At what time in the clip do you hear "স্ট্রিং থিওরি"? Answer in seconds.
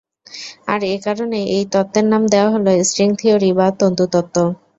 2.83-3.51